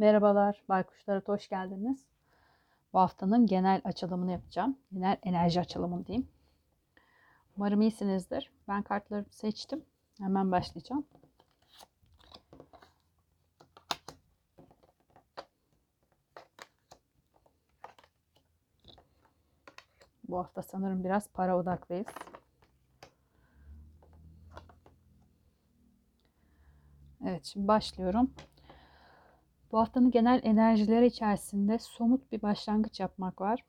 [0.00, 2.06] Merhabalar, Baykuşlara hoş geldiniz.
[2.92, 4.78] Bu haftanın genel açılımını yapacağım.
[4.92, 6.28] Genel enerji açılımı diyeyim.
[7.56, 8.50] Umarım iyisinizdir.
[8.68, 9.84] Ben kartlarımı seçtim.
[10.18, 11.06] Hemen başlayacağım.
[20.28, 22.06] Bu hafta sanırım biraz para odaklıyız.
[27.26, 28.30] Evet, şimdi başlıyorum.
[29.72, 33.64] Bu haftanın genel enerjileri içerisinde somut bir başlangıç yapmak var.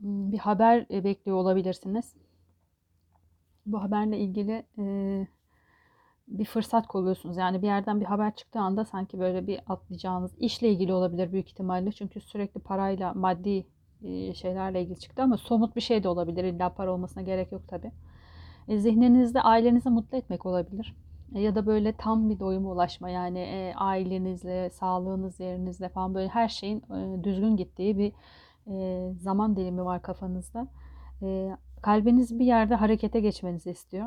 [0.00, 2.14] Hmm, bir haber e, bekliyor olabilirsiniz.
[3.66, 5.26] Bu haberle ilgili e,
[6.28, 7.36] bir fırsat kolluyorsunuz.
[7.36, 11.48] Yani bir yerden bir haber çıktığı anda sanki böyle bir atlayacağınız işle ilgili olabilir büyük
[11.48, 11.92] ihtimalle.
[11.92, 13.66] Çünkü sürekli parayla, maddi
[14.02, 16.44] e, şeylerle ilgili çıktı ama somut bir şey de olabilir.
[16.44, 17.92] İlla para olmasına gerek yok tabii.
[18.68, 20.94] Zihninizde ailenizi mutlu etmek olabilir
[21.32, 26.48] ya da böyle tam bir doyuma ulaşma yani e, ailenizle, sağlığınız yerinizle falan böyle her
[26.48, 28.12] şeyin e, düzgün gittiği bir
[28.66, 30.68] e, zaman dilimi var kafanızda.
[31.22, 34.06] E, kalbiniz bir yerde harekete geçmenizi istiyor.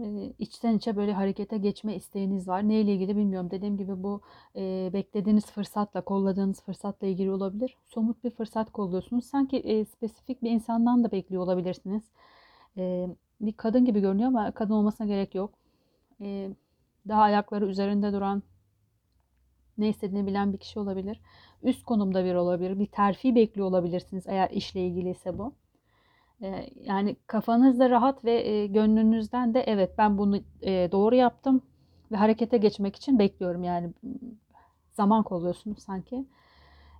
[0.00, 2.68] E, içten içe böyle harekete geçme isteğiniz var.
[2.68, 3.50] Neyle ilgili bilmiyorum.
[3.50, 4.20] Dediğim gibi bu
[4.56, 7.76] e, beklediğiniz fırsatla, kolladığınız fırsatla ilgili olabilir.
[7.86, 9.24] Somut bir fırsat kolluyorsunuz.
[9.26, 12.02] Sanki e, spesifik bir insandan da bekliyor olabilirsiniz.
[12.76, 13.08] E,
[13.40, 15.63] bir kadın gibi görünüyor ama kadın olmasına gerek yok
[16.24, 16.50] e,
[17.08, 18.42] daha ayakları üzerinde duran
[19.78, 21.20] ne istediğini bilen bir kişi olabilir.
[21.62, 22.78] Üst konumda bir olabilir.
[22.78, 25.54] Bir terfi bekliyor olabilirsiniz eğer işle ilgiliyse bu.
[26.42, 31.62] E, yani kafanızda rahat ve e, gönlünüzden de evet ben bunu e, doğru yaptım
[32.12, 33.92] ve harekete geçmek için bekliyorum yani
[34.92, 36.26] zaman kolluyorsunuz sanki.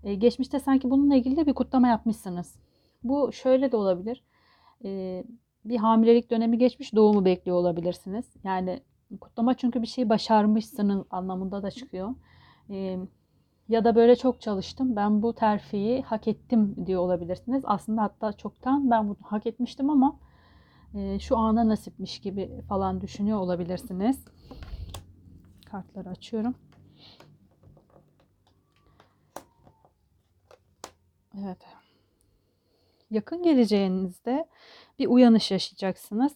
[0.04, 2.58] E, geçmişte sanki bununla ilgili de bir kutlama yapmışsınız.
[3.04, 4.22] Bu şöyle de olabilir.
[4.84, 5.24] E,
[5.64, 8.24] bir hamilelik dönemi geçmiş doğumu bekliyor olabilirsiniz.
[8.44, 8.80] Yani
[9.20, 12.14] Kutlama çünkü bir şeyi başarmışsınız anlamında da çıkıyor.
[12.70, 12.98] Ee,
[13.68, 14.96] ya da böyle çok çalıştım.
[14.96, 17.62] Ben bu terfiyi hak ettim diyor olabilirsiniz.
[17.66, 20.16] Aslında hatta çoktan ben bunu hak etmiştim ama
[20.94, 24.24] e, şu ana nasipmiş gibi falan düşünüyor olabilirsiniz.
[25.70, 26.54] Kartları açıyorum.
[31.42, 31.58] Evet.
[33.10, 34.48] Yakın geleceğinizde
[34.98, 36.32] bir uyanış yaşayacaksınız.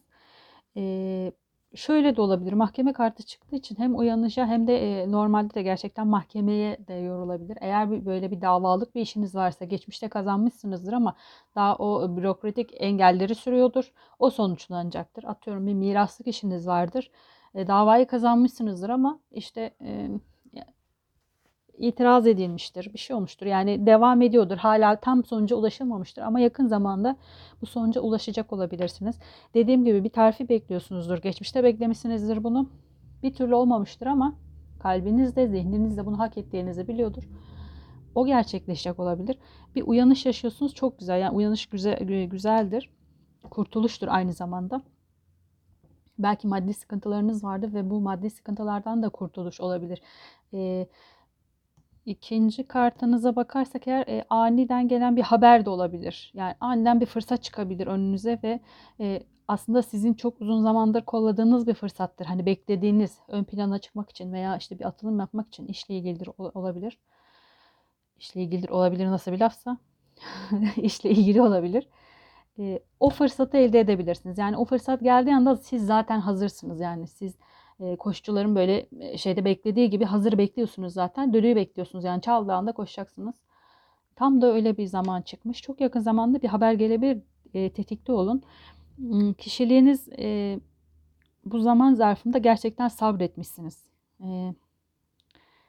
[0.77, 1.33] Ee,
[1.75, 2.53] şöyle de olabilir.
[2.53, 7.59] Mahkeme kartı çıktığı için hem uyanışa hem de e, normalde de gerçekten mahkemeye de yorulabilir.
[7.61, 11.15] Eğer bir, böyle bir davalık bir işiniz varsa geçmişte kazanmışsınızdır ama
[11.55, 13.93] daha o bürokratik engelleri sürüyordur.
[14.19, 15.25] O sonuçlanacaktır.
[15.25, 17.11] Atıyorum bir miraslık işiniz vardır.
[17.55, 20.09] E, davayı kazanmışsınızdır ama işte e,
[21.79, 23.47] itiraz edilmiştir, bir şey olmuştur.
[23.47, 24.57] Yani devam ediyordur.
[24.57, 27.17] Hala tam sonuca ulaşılmamıştır ama yakın zamanda
[27.63, 29.19] bu sonuca ulaşacak olabilirsiniz.
[29.55, 31.19] Dediğim gibi bir terfi bekliyorsunuzdur.
[31.19, 32.71] Geçmişte beklemişsinizdir bunu.
[33.23, 34.35] Bir türlü olmamıştır ama
[34.81, 37.29] kalbinizde, zihninizde bunu hak ettiğinizi biliyordur.
[38.15, 39.39] O gerçekleşecek olabilir.
[39.75, 40.75] Bir uyanış yaşıyorsunuz.
[40.75, 41.21] Çok güzel.
[41.21, 42.91] Yani uyanış güzel, güzeldir.
[43.51, 44.83] Kurtuluştur aynı zamanda.
[46.19, 50.03] Belki maddi sıkıntılarınız vardı ve bu maddi sıkıntılardan da kurtuluş olabilir.
[50.55, 50.87] Ee,
[52.09, 56.33] İkinci kartınıza bakarsak eğer e, aniden gelen bir haber de olabilir.
[56.35, 58.61] Yani aniden bir fırsat çıkabilir önünüze ve
[59.01, 62.27] e, aslında sizin çok uzun zamandır kolladığınız bir fırsattır.
[62.27, 66.99] Hani beklediğiniz ön plana çıkmak için veya işte bir atılım yapmak için işle ilgilidir olabilir.
[68.19, 69.77] İşle ilgilidir olabilir nasıl bir lafsa.
[70.77, 71.89] işle ilgili olabilir.
[72.59, 74.39] E, o fırsatı elde edebilirsiniz.
[74.39, 76.81] Yani o fırsat geldiği anda siz zaten hazırsınız.
[76.81, 77.35] Yani siz
[77.99, 81.33] koşucuların böyle şeyde beklediği gibi hazır bekliyorsunuz zaten.
[81.33, 83.35] Dölüyü bekliyorsunuz yani çaldığı anda koşacaksınız.
[84.17, 85.63] Tam da öyle bir zaman çıkmış.
[85.63, 87.23] Çok yakın zamanda bir haber gelebilir.
[87.55, 88.43] E, tetikte olun.
[89.39, 90.61] Kişiliğiniz e,
[91.45, 93.85] bu zaman zarfında gerçekten sabretmişsiniz.
[94.21, 94.55] E,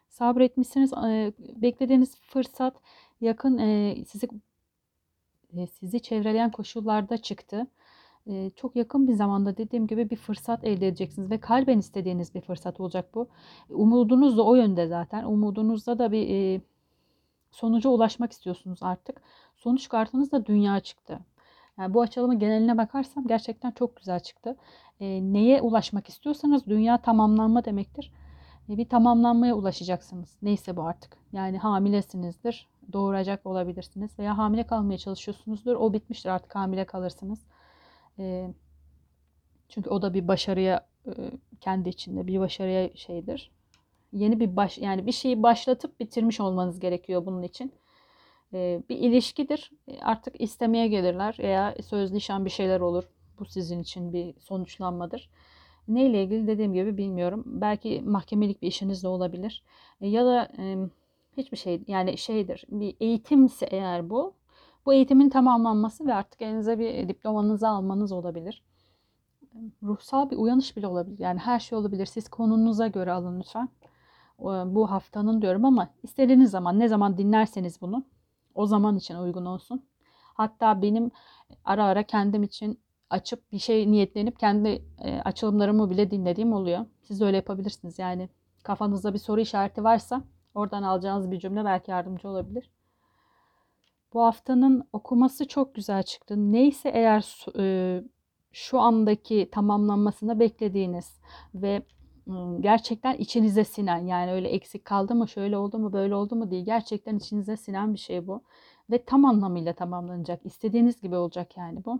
[0.09, 0.93] sabretmişsiniz.
[0.93, 2.75] E, beklediğiniz fırsat
[3.21, 4.27] yakın e, sizi
[5.57, 7.67] e, sizi çevreleyen koşullarda çıktı
[8.55, 12.79] çok yakın bir zamanda dediğim gibi bir fırsat elde edeceksiniz ve kalben istediğiniz bir fırsat
[12.79, 13.27] olacak bu.
[13.69, 15.23] Umudunuz da o yönde zaten.
[15.23, 16.61] Umudunuzda da bir
[17.51, 19.21] sonuca ulaşmak istiyorsunuz artık.
[19.55, 21.19] Sonuç kartınız da dünya çıktı.
[21.77, 24.55] Yani bu açılımı geneline bakarsam gerçekten çok güzel çıktı.
[24.99, 28.13] Neye ulaşmak istiyorsanız dünya tamamlanma demektir.
[28.69, 30.37] Bir tamamlanmaya ulaşacaksınız.
[30.41, 31.17] Neyse bu artık.
[31.33, 32.67] Yani hamilesinizdir.
[32.93, 35.75] Doğuracak olabilirsiniz veya hamile kalmaya çalışıyorsunuzdur.
[35.75, 37.39] O bitmiştir artık hamile kalırsınız.
[38.19, 38.53] E,
[39.69, 41.11] çünkü o da bir başarıya e,
[41.61, 43.51] kendi içinde bir başarıya şeydir.
[44.13, 47.73] Yeni bir baş yani bir şeyi başlatıp bitirmiş olmanız gerekiyor bunun için.
[48.53, 49.71] E, bir ilişkidir.
[49.87, 53.03] E, artık istemeye gelirler veya söz nişan bir şeyler olur.
[53.39, 55.29] Bu sizin için bir sonuçlanmadır.
[55.87, 57.43] Neyle ilgili dediğim gibi bilmiyorum.
[57.45, 59.63] Belki mahkemelik bir işiniz de olabilir.
[60.01, 60.75] E, ya da e,
[61.39, 62.65] Hiçbir şey yani şeydir.
[62.69, 64.33] Bir eğitimse eğer bu.
[64.85, 68.63] Bu eğitimin tamamlanması ve artık elinize bir diplomanızı almanız olabilir.
[69.83, 71.19] Ruhsal bir uyanış bile olabilir.
[71.19, 72.05] Yani her şey olabilir.
[72.05, 73.69] Siz konunuza göre alın lütfen.
[74.65, 78.03] Bu haftanın diyorum ama istediğiniz zaman ne zaman dinlerseniz bunu
[78.55, 79.85] o zaman için uygun olsun.
[80.33, 81.11] Hatta benim
[81.65, 82.79] ara ara kendim için
[83.09, 86.85] açıp bir şey niyetlenip kendi e, açılımlarımı bile dinlediğim oluyor.
[87.01, 87.99] Siz de öyle yapabilirsiniz.
[87.99, 88.29] Yani
[88.63, 90.21] kafanızda bir soru işareti varsa
[90.55, 92.69] oradan alacağınız bir cümle belki yardımcı olabilir.
[94.13, 96.51] Bu haftanın okuması çok güzel çıktı.
[96.51, 98.03] Neyse eğer e,
[98.51, 101.19] şu andaki tamamlanmasını beklediğiniz
[101.55, 101.81] ve
[102.59, 106.61] gerçekten içinize sinen yani öyle eksik kaldı mı şöyle oldu mu böyle oldu mu diye
[106.61, 108.43] gerçekten içinize sinen bir şey bu.
[108.91, 111.99] Ve tam anlamıyla tamamlanacak istediğiniz gibi olacak yani bu.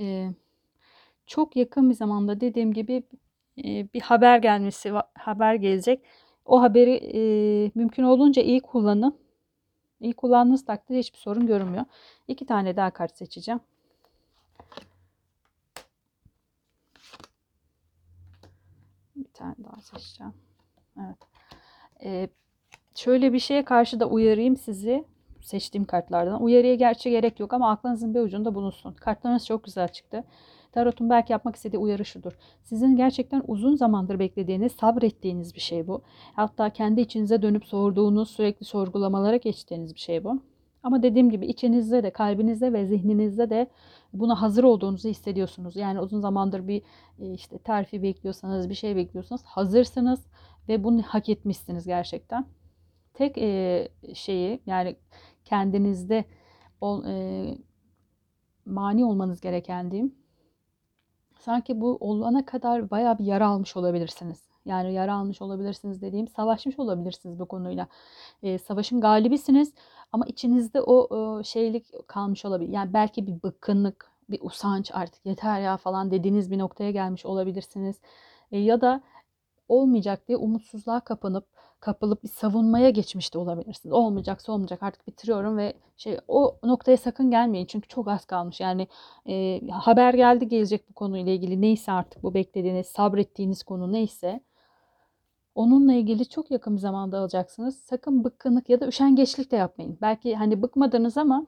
[0.00, 0.30] Ee,
[1.26, 3.02] çok yakın bir zamanda dediğim gibi
[3.64, 6.02] e, bir haber gelmesi haber gelecek.
[6.44, 7.20] O haberi e,
[7.74, 9.23] mümkün olduğunca iyi kullanın
[10.00, 11.84] iyi kullandığınız takdirde hiçbir sorun görünmüyor
[12.28, 13.60] iki tane daha kart seçeceğim
[19.16, 20.34] Bir tane daha seçeceğim.
[21.00, 21.16] Evet.
[22.04, 22.28] Ee,
[22.94, 25.04] şöyle bir şeye karşı da uyarayım sizi.
[25.44, 26.42] Seçtiğim kartlardan.
[26.42, 28.92] Uyarıya gerçi gerek yok ama aklınızın bir ucunda bulunsun.
[28.92, 30.24] Kartlarınız çok güzel çıktı.
[30.72, 32.32] Tarot'un belki yapmak istediği uyarı şudur.
[32.62, 36.02] Sizin gerçekten uzun zamandır beklediğiniz, sabrettiğiniz bir şey bu.
[36.36, 40.42] Hatta kendi içinize dönüp sorduğunuz, sürekli sorgulamalara geçtiğiniz bir şey bu.
[40.82, 43.70] Ama dediğim gibi içinizde de, kalbinizde ve zihninizde de
[44.12, 45.76] buna hazır olduğunuzu hissediyorsunuz.
[45.76, 46.82] Yani uzun zamandır bir
[47.18, 50.26] e, işte terfi bekliyorsanız, bir şey bekliyorsanız hazırsınız
[50.68, 52.46] ve bunu hak etmişsiniz gerçekten.
[53.14, 54.96] Tek e, şeyi yani
[55.44, 56.24] kendinizde
[56.80, 57.58] ol, e,
[58.66, 60.14] mani olmanız gereken diyeyim.
[61.38, 64.48] Sanki bu olana kadar baya bir yara almış olabilirsiniz.
[64.64, 67.88] Yani yara almış olabilirsiniz dediğim savaşmış olabilirsiniz bu konuyla.
[68.42, 69.72] E, savaşın galibisiniz
[70.12, 72.72] ama içinizde o, o şeylik kalmış olabilir.
[72.72, 78.00] Yani belki bir bıkkınlık, bir usanç artık yeter ya falan dediğiniz bir noktaya gelmiş olabilirsiniz.
[78.52, 79.02] E, ya da
[79.68, 81.46] olmayacak diye umutsuzluğa kapanıp
[81.84, 83.92] kapılıp bir savunmaya geçmiş de olabilirsiniz.
[83.92, 88.60] Olmayacaksa olmayacak artık bitiriyorum ve şey o noktaya sakın gelmeyin çünkü çok az kalmış.
[88.60, 88.88] Yani
[89.28, 94.40] e, haber geldi gelecek bu konuyla ilgili neyse artık bu beklediğiniz sabrettiğiniz konu neyse
[95.54, 97.76] Onunla ilgili çok yakın bir zamanda alacaksınız.
[97.76, 99.98] Sakın bıkkınlık ya da üşengeçlik de yapmayın.
[100.02, 101.46] Belki hani bıkmadınız ama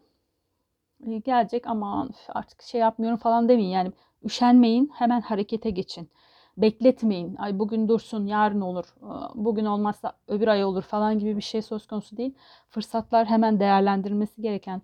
[1.06, 3.70] e, gelecek ama artık şey yapmıyorum falan demeyin.
[3.70, 3.92] Yani
[4.24, 6.08] üşenmeyin hemen harekete geçin.
[6.56, 7.36] Bekletmeyin.
[7.36, 8.84] Ay bugün dursun yarın olur.
[9.34, 12.34] Bugün olmazsa öbür ay olur falan gibi bir şey söz konusu değil.
[12.68, 14.82] Fırsatlar hemen değerlendirilmesi gereken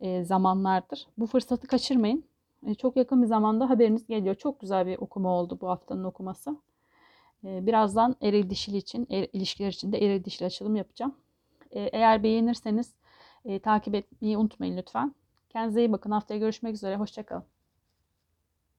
[0.00, 1.06] e, zamanlardır.
[1.18, 2.24] Bu fırsatı kaçırmayın.
[2.66, 4.34] E, çok yakın bir zamanda haberiniz geliyor.
[4.34, 6.56] Çok güzel bir okuma oldu bu haftanın okuması.
[7.42, 11.14] Birazdan eril dişil için, er, ilişkiler için de eril dişil açılım yapacağım.
[11.72, 12.94] Eğer beğenirseniz
[13.62, 15.14] takip etmeyi unutmayın lütfen.
[15.48, 16.10] Kendinize iyi bakın.
[16.10, 16.96] Haftaya görüşmek üzere.
[16.96, 17.57] Hoşçakalın.